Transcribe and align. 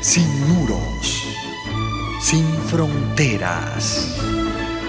sin 0.00 0.26
muros, 0.48 1.28
sin 2.20 2.46
fronteras, 2.68 4.16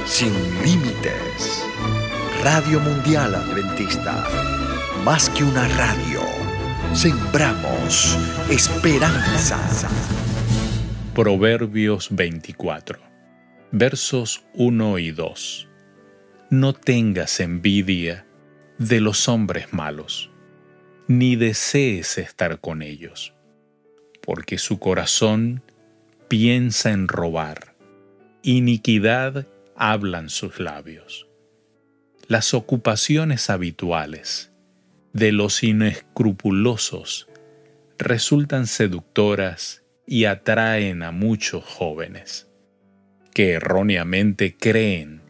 sin 0.06 0.32
límites. 0.64 1.66
Radio 2.44 2.80
Mundial 2.80 3.36
Adventista, 3.36 4.26
más 5.04 5.30
que 5.30 5.44
una 5.44 5.68
radio, 5.68 6.22
sembramos 6.94 8.18
esperanza. 8.50 9.60
Proverbios 11.14 12.08
24, 12.12 13.00
versos 13.72 14.46
1 14.54 14.98
y 15.00 15.12
2. 15.12 15.68
No 16.52 16.74
tengas 16.74 17.42
envidia 17.42 18.26
de 18.78 19.02
los 19.02 19.28
hombres 19.28 19.74
malos, 19.74 20.32
ni 21.10 21.36
desees 21.36 22.18
estar 22.18 22.62
con 22.62 22.82
ellos, 22.82 23.34
porque 24.22 24.58
su 24.58 24.80
corazón 24.80 25.62
piensa 26.28 26.92
en 26.92 27.08
robar, 27.08 27.76
iniquidad 28.44 29.48
hablan 29.76 30.30
sus 30.30 30.60
labios. 30.60 31.28
Las 32.28 32.54
ocupaciones 32.54 33.50
habituales 33.50 34.52
de 35.14 35.32
los 35.32 35.64
inescrupulosos 35.64 37.28
resultan 37.98 38.68
seductoras 38.68 39.84
y 40.06 40.26
atraen 40.26 41.04
a 41.04 41.12
muchos 41.12 41.64
jóvenes, 41.66 42.48
que 43.34 43.54
erróneamente 43.54 44.56
creen 44.58 45.22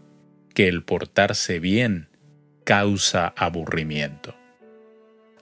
que 0.54 0.68
el 0.68 0.84
portarse 0.84 1.60
bien 1.60 2.10
causa 2.64 3.34
aburrimiento. 3.36 4.36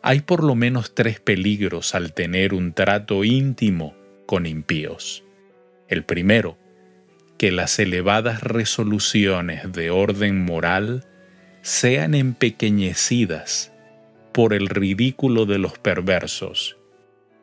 Hay 0.01 0.21
por 0.21 0.43
lo 0.43 0.55
menos 0.55 0.95
tres 0.95 1.19
peligros 1.19 1.93
al 1.93 2.13
tener 2.13 2.53
un 2.53 2.73
trato 2.73 3.23
íntimo 3.23 3.95
con 4.25 4.45
impíos. 4.45 5.23
El 5.87 6.05
primero, 6.05 6.57
que 7.37 7.51
las 7.51 7.79
elevadas 7.79 8.41
resoluciones 8.41 9.71
de 9.71 9.91
orden 9.91 10.43
moral 10.45 11.05
sean 11.61 12.13
empequeñecidas 12.13 13.73
por 14.33 14.53
el 14.53 14.69
ridículo 14.69 15.45
de 15.45 15.57
los 15.57 15.77
perversos 15.79 16.77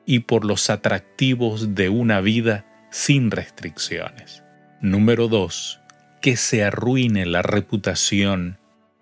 y 0.06 0.20
por 0.20 0.44
los 0.44 0.70
atractivos 0.70 1.74
de 1.74 1.88
una 1.88 2.20
vida 2.20 2.64
sin 2.90 3.30
restricciones. 3.30 4.42
Número 4.80 5.28
2. 5.28 5.80
Que 6.22 6.36
se 6.36 6.64
arruine 6.64 7.26
la 7.26 7.42
reputación 7.42 8.58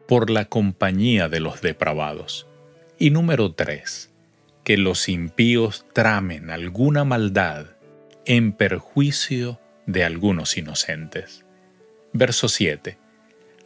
por 0.09 0.31
la 0.31 0.47
compañía 0.47 1.29
de 1.29 1.41
los 1.41 1.61
depravados. 1.61 2.49
Y 2.99 3.11
número 3.11 3.53
3. 3.53 4.11
Que 4.63 4.77
los 4.77 5.09
impíos 5.09 5.85
tramen 5.93 6.51
alguna 6.51 7.05
maldad 7.05 7.67
en 8.25 8.53
perjuicio 8.53 9.61
de 9.87 10.05
algunos 10.05 10.57
inocentes. 10.57 11.45
Verso 12.13 12.49
7. 12.49 12.99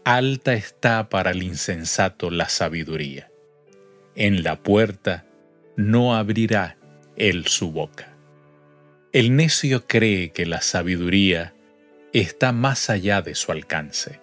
Alta 0.05 0.55
está 0.55 1.09
para 1.09 1.31
el 1.33 1.43
insensato 1.43 2.31
la 2.31 2.49
sabiduría. 2.49 3.31
En 4.15 4.43
la 4.43 4.63
puerta 4.63 5.27
no 5.77 6.17
abrirá 6.17 6.77
él 7.17 7.47
su 7.47 7.71
boca. 7.71 8.17
El 9.13 9.37
necio 9.37 9.87
cree 9.87 10.31
que 10.31 10.47
la 10.47 10.61
sabiduría 10.61 11.55
está 12.13 12.53
más 12.53 12.91
allá 12.91 13.23
de 13.23 13.35
su 13.35 13.53
alcance 13.53 14.21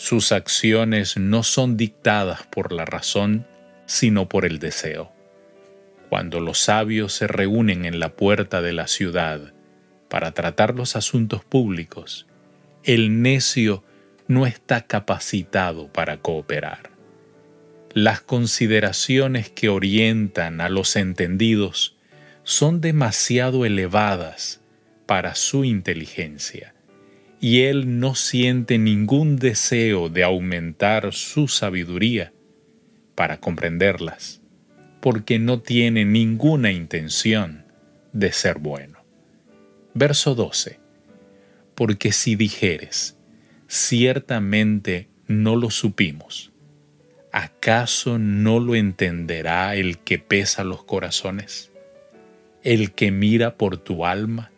sus 0.00 0.32
acciones 0.32 1.18
no 1.18 1.42
son 1.42 1.76
dictadas 1.76 2.46
por 2.46 2.72
la 2.72 2.86
razón, 2.86 3.46
sino 3.90 4.28
por 4.28 4.44
el 4.44 4.60
deseo. 4.60 5.10
Cuando 6.10 6.38
los 6.38 6.60
sabios 6.60 7.12
se 7.12 7.26
reúnen 7.26 7.84
en 7.84 7.98
la 7.98 8.14
puerta 8.14 8.62
de 8.62 8.72
la 8.72 8.86
ciudad 8.86 9.52
para 10.08 10.30
tratar 10.30 10.76
los 10.76 10.94
asuntos 10.94 11.44
públicos, 11.44 12.28
el 12.84 13.20
necio 13.20 13.82
no 14.28 14.46
está 14.46 14.86
capacitado 14.86 15.92
para 15.92 16.18
cooperar. 16.18 16.90
Las 17.92 18.20
consideraciones 18.20 19.50
que 19.50 19.68
orientan 19.68 20.60
a 20.60 20.68
los 20.68 20.94
entendidos 20.94 21.96
son 22.44 22.80
demasiado 22.80 23.66
elevadas 23.66 24.60
para 25.06 25.34
su 25.34 25.64
inteligencia 25.64 26.76
y 27.40 27.62
él 27.62 27.98
no 27.98 28.14
siente 28.14 28.78
ningún 28.78 29.34
deseo 29.34 30.08
de 30.08 30.22
aumentar 30.22 31.12
su 31.12 31.48
sabiduría 31.48 32.32
para 33.20 33.36
comprenderlas, 33.36 34.40
porque 35.00 35.38
no 35.38 35.60
tiene 35.60 36.06
ninguna 36.06 36.72
intención 36.72 37.66
de 38.14 38.32
ser 38.32 38.58
bueno. 38.58 39.04
Verso 39.92 40.34
12. 40.34 40.80
Porque 41.74 42.12
si 42.12 42.34
dijeres, 42.34 43.18
ciertamente 43.68 45.10
no 45.26 45.54
lo 45.54 45.68
supimos, 45.68 46.50
¿acaso 47.30 48.18
no 48.18 48.58
lo 48.58 48.74
entenderá 48.74 49.74
el 49.74 49.98
que 49.98 50.18
pesa 50.18 50.64
los 50.64 50.82
corazones? 50.84 51.72
El 52.62 52.92
que 52.92 53.10
mira 53.10 53.58
por 53.58 53.76
tu 53.76 54.06
alma, 54.06 54.50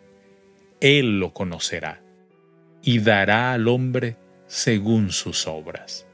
él 0.81 1.19
lo 1.19 1.35
conocerá 1.35 2.01
y 2.81 3.01
dará 3.01 3.55
al 3.55 3.67
hombre 3.67 4.19
según 4.47 5.11
sus 5.11 5.49
obras. 5.49 6.07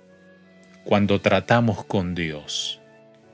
Cuando 0.89 1.21
tratamos 1.21 1.85
con 1.85 2.15
Dios, 2.15 2.81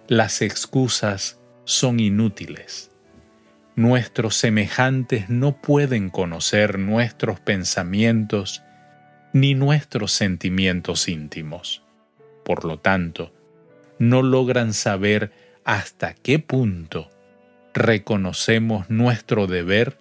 las 0.09 0.43
excusas 0.43 1.39
son 1.63 2.01
inútiles. 2.01 2.91
Nuestros 3.77 4.35
semejantes 4.35 5.31
no 5.31 5.63
pueden 5.63 6.11
conocer 6.11 6.81
nuestros 6.81 7.39
pensamientos 7.39 8.65
ni 9.33 9.55
nuestros 9.55 10.11
sentimientos 10.11 11.07
íntimos. 11.07 11.85
Por 12.45 12.65
lo 12.65 12.81
tanto, 12.81 13.33
no 14.01 14.23
logran 14.23 14.75
saber 14.75 15.31
hasta 15.65 16.13
qué 16.13 16.41
punto 16.41 17.09
reconocemos 17.73 18.91
nuestro 18.91 19.47
deber 19.47 19.97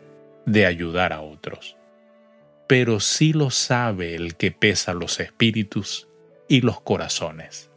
de 0.48 0.66
ayudar 0.66 1.14
a 1.14 1.22
otros 1.22 1.78
pero 2.66 3.00
sí 3.00 3.34
lo 3.34 3.52
sabe 3.52 4.16
el 4.16 4.36
que 4.36 4.52
pesa 4.52 4.94
los 4.94 5.20
espíritus 5.20 6.08
y 6.54 6.62
los 6.62 6.80
corazones, 6.80 7.72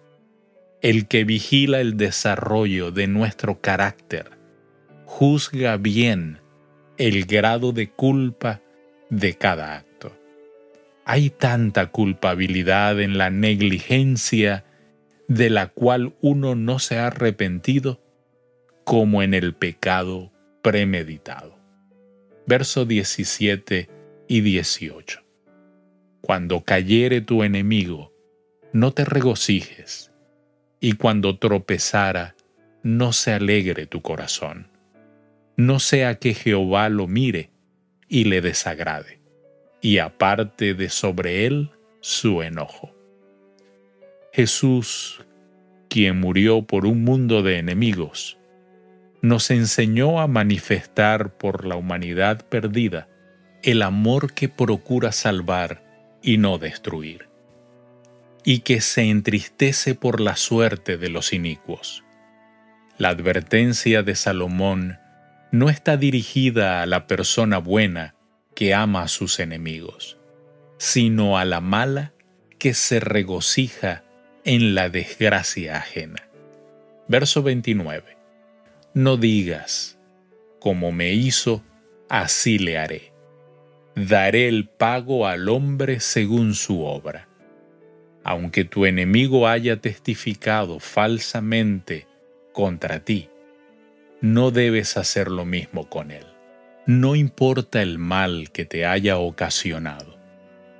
el 0.82 1.09
que 1.09 1.25
vigila 1.25 1.81
el 1.81 1.97
desarrollo 1.97 2.91
de 2.91 3.06
nuestro 3.06 3.62
carácter, 3.62 4.32
juzga 5.06 5.78
bien 5.78 6.41
el 6.98 7.25
grado 7.25 7.72
de 7.72 7.88
culpa 7.88 8.60
de 9.09 9.32
cada 9.32 9.78
acto. 9.78 10.15
Hay 11.06 11.31
tanta 11.31 11.86
culpabilidad 11.86 13.00
en 13.00 13.16
la 13.16 13.31
negligencia 13.31 14.66
de 15.26 15.48
la 15.48 15.69
cual 15.69 16.15
uno 16.20 16.54
no 16.54 16.78
se 16.78 16.98
ha 16.98 17.06
arrepentido 17.06 18.03
como 18.84 19.22
en 19.22 19.32
el 19.32 19.54
pecado 19.54 20.32
premeditado. 20.60 21.59
Verso 22.47 22.84
17 22.84 23.88
y 24.28 24.41
18. 24.42 25.25
Cuando 26.20 26.62
cayere 26.62 27.22
tu 27.22 27.42
enemigo, 27.42 28.12
no 28.72 28.93
te 28.93 29.04
regocijes, 29.04 30.12
y 30.81 30.93
cuando 30.93 31.38
tropezara, 31.38 32.34
no 32.82 33.12
se 33.12 33.32
alegre 33.32 33.87
tu 33.87 34.03
corazón. 34.03 34.69
No 35.56 35.78
sea 35.81 36.16
que 36.16 36.34
Jehová 36.34 36.88
lo 36.88 37.06
mire 37.06 37.50
y 38.09 38.25
le 38.25 38.41
desagrade, 38.41 39.21
y 39.81 39.99
aparte 39.99 40.75
de 40.75 40.88
sobre 40.88 41.47
él 41.47 41.71
su 42.00 42.43
enojo. 42.43 42.94
Jesús, 44.32 45.25
quien 45.88 46.21
murió 46.21 46.62
por 46.62 46.87
un 46.87 47.04
mundo 47.04 47.43
de 47.43 47.59
enemigos, 47.59 48.38
nos 49.22 49.50
enseñó 49.50 50.21
a 50.21 50.27
manifestar 50.27 51.37
por 51.37 51.65
la 51.65 51.77
humanidad 51.77 52.47
perdida 52.48 53.09
el 53.63 53.83
amor 53.83 54.33
que 54.34 54.48
procura 54.48 55.10
salvar 55.10 55.83
y 56.22 56.39
no 56.39 56.59
destruir, 56.59 57.26
y 58.47 58.60
que 58.60 58.81
se 58.81 59.03
entristece 59.03 59.95
por 59.95 60.21
la 60.21 60.37
suerte 60.37 60.97
de 60.97 61.10
los 61.10 61.34
inicuos. 61.34 62.03
La 62.97 63.10
advertencia 63.10 64.03
de 64.03 64.15
Salomón 64.15 64.98
no 65.53 65.69
está 65.69 65.98
dirigida 65.98 66.81
a 66.81 66.87
la 66.87 67.07
persona 67.07 67.59
buena 67.59 68.15
que 68.54 68.72
ama 68.72 69.03
a 69.03 69.09
sus 69.09 69.39
enemigos, 69.39 70.16
sino 70.78 71.37
a 71.37 71.45
la 71.45 71.60
mala 71.60 72.15
que 72.59 72.72
se 72.72 73.01
regocija 73.01 74.03
en 74.45 74.75
la 74.75 74.89
desgracia 74.89 75.77
ajena. 75.77 76.27
Verso 77.07 77.42
29. 77.42 78.16
No 78.95 79.19
digas, 79.19 79.99
como 80.59 80.91
me 80.91 81.13
hizo, 81.13 81.63
así 82.09 82.59
le 82.59 82.78
haré 82.78 83.16
daré 83.97 84.47
el 84.47 84.69
pago 84.69 85.27
al 85.27 85.49
hombre 85.49 86.01
según 86.01 86.54
su 86.54 86.84
obra. 86.84 87.27
Aunque 88.28 88.65
tu 88.65 88.87
enemigo 88.87 89.47
haya 89.47 89.77
testificado 89.77 90.81
falsamente 90.81 92.09
contra 92.53 92.99
ti, 92.99 93.28
no 94.21 94.51
debes 94.51 94.97
hacer 94.97 95.31
lo 95.31 95.45
mismo 95.45 95.89
con 95.89 96.11
él. 96.11 96.27
No 96.87 97.15
importa 97.15 97.83
el 97.83 97.99
mal 97.99 98.51
que 98.51 98.65
te 98.65 98.84
haya 98.84 99.17
ocasionado, 99.19 100.19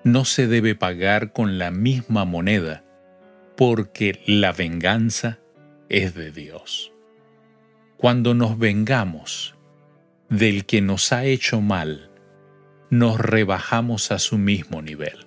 no 0.03 0.25
se 0.25 0.49
debe 0.49 0.75
pagar 0.75 1.33
con 1.33 1.57
la 1.57 1.71
misma 1.71 2.25
moneda, 2.25 2.83
porque 3.57 4.21
la 4.27 4.51
venganza 4.51 5.39
es 5.89 6.17
de 6.17 6.33
Dios. 6.33 6.93
Cuando 7.97 8.35
nos 8.35 8.59
vengamos 8.59 9.55
del 10.29 10.67
que 10.67 10.81
nos 10.81 11.13
ha 11.13 11.25
hecho 11.25 11.61
mal, 11.61 12.11
nos 12.91 13.21
rebajamos 13.21 14.11
a 14.11 14.19
su 14.19 14.37
mismo 14.37 14.83
nivel. 14.83 15.26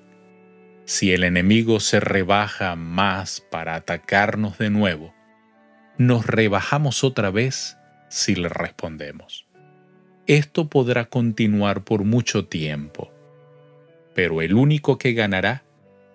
Si 0.89 1.13
el 1.13 1.23
enemigo 1.23 1.79
se 1.79 1.99
rebaja 1.99 2.75
más 2.75 3.41
para 3.41 3.75
atacarnos 3.75 4.57
de 4.57 4.71
nuevo, 4.71 5.13
nos 5.99 6.25
rebajamos 6.25 7.03
otra 7.03 7.29
vez 7.29 7.77
si 8.09 8.33
le 8.33 8.49
respondemos. 8.49 9.45
Esto 10.25 10.67
podrá 10.67 11.05
continuar 11.05 11.83
por 11.83 12.05
mucho 12.05 12.47
tiempo, 12.47 13.13
pero 14.15 14.41
el 14.41 14.55
único 14.55 14.97
que 14.97 15.13
ganará 15.13 15.63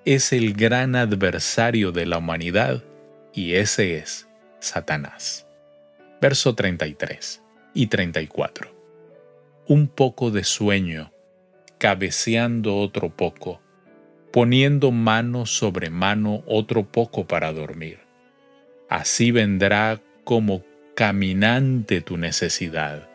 es 0.04 0.32
el 0.32 0.54
gran 0.54 0.96
adversario 0.96 1.92
de 1.92 2.06
la 2.06 2.18
humanidad 2.18 2.82
y 3.32 3.54
ese 3.54 3.98
es 3.98 4.28
Satanás. 4.58 5.46
Verso 6.20 6.56
33 6.56 7.44
y 7.74 7.86
34. 7.86 8.74
Un 9.68 9.86
poco 9.86 10.32
de 10.32 10.42
sueño, 10.42 11.12
cabeceando 11.78 12.76
otro 12.78 13.14
poco, 13.14 13.60
poniendo 14.34 14.90
mano 14.90 15.46
sobre 15.46 15.90
mano 15.90 16.42
otro 16.46 16.86
poco 16.86 17.24
para 17.24 17.52
dormir. 17.52 18.00
Así 18.88 19.30
vendrá 19.30 20.00
como 20.24 20.64
caminante 20.96 22.00
tu 22.00 22.16
necesidad 22.16 23.08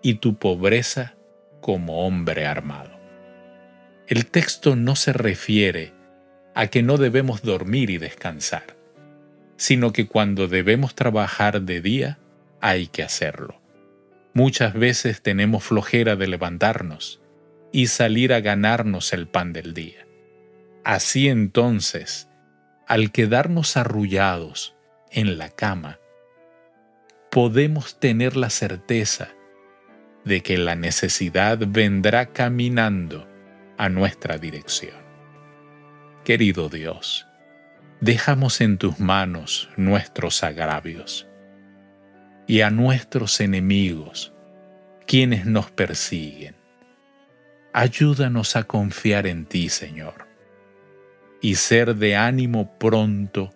y 0.00 0.14
tu 0.14 0.38
pobreza 0.38 1.16
como 1.60 2.06
hombre 2.06 2.46
armado. 2.46 2.98
El 4.06 4.24
texto 4.24 4.74
no 4.74 4.96
se 4.96 5.12
refiere 5.12 5.92
a 6.54 6.68
que 6.68 6.82
no 6.82 6.96
debemos 6.96 7.42
dormir 7.42 7.90
y 7.90 7.98
descansar, 7.98 8.74
sino 9.58 9.92
que 9.92 10.06
cuando 10.06 10.48
debemos 10.48 10.94
trabajar 10.94 11.60
de 11.60 11.82
día, 11.82 12.18
hay 12.62 12.86
que 12.86 13.02
hacerlo. 13.02 13.60
Muchas 14.32 14.72
veces 14.72 15.20
tenemos 15.20 15.62
flojera 15.64 16.16
de 16.16 16.26
levantarnos 16.26 17.20
y 17.70 17.88
salir 17.88 18.32
a 18.32 18.40
ganarnos 18.40 19.12
el 19.12 19.28
pan 19.28 19.52
del 19.52 19.74
día. 19.74 20.07
Así 20.88 21.28
entonces, 21.28 22.30
al 22.86 23.12
quedarnos 23.12 23.76
arrullados 23.76 24.74
en 25.10 25.36
la 25.36 25.50
cama, 25.50 25.98
podemos 27.30 28.00
tener 28.00 28.38
la 28.38 28.48
certeza 28.48 29.28
de 30.24 30.40
que 30.40 30.56
la 30.56 30.76
necesidad 30.76 31.58
vendrá 31.68 32.32
caminando 32.32 33.28
a 33.76 33.90
nuestra 33.90 34.38
dirección. 34.38 34.96
Querido 36.24 36.70
Dios, 36.70 37.26
dejamos 38.00 38.62
en 38.62 38.78
tus 38.78 38.98
manos 38.98 39.68
nuestros 39.76 40.42
agravios 40.42 41.28
y 42.46 42.62
a 42.62 42.70
nuestros 42.70 43.42
enemigos, 43.42 44.32
quienes 45.06 45.44
nos 45.44 45.70
persiguen. 45.70 46.56
Ayúdanos 47.74 48.56
a 48.56 48.62
confiar 48.62 49.26
en 49.26 49.44
ti, 49.44 49.68
Señor 49.68 50.27
y 51.40 51.54
ser 51.54 51.96
de 51.96 52.16
ánimo 52.16 52.78
pronto 52.78 53.50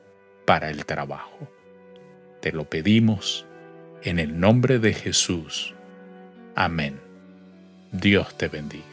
para 0.46 0.70
el 0.70 0.84
trabajo. 0.86 1.48
Te 2.40 2.52
lo 2.52 2.68
pedimos 2.68 3.46
en 4.02 4.18
el 4.18 4.38
nombre 4.38 4.78
de 4.78 4.92
Jesús. 4.92 5.74
Amén. 6.54 7.00
Dios 7.92 8.36
te 8.36 8.48
bendiga. 8.48 8.91